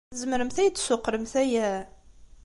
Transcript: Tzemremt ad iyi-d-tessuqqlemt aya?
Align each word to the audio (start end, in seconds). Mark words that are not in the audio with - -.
Tzemremt 0.11 0.57
ad 0.57 0.61
iyi-d-tessuqqlemt 0.63 1.33
aya? 1.43 1.69